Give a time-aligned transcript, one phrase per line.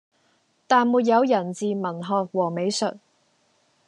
[0.65, 2.95] 但沒有人治文學和美術；